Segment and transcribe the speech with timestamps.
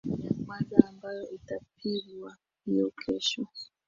[0.23, 3.41] ya kwanza ambayo itapigwa hiyo kesho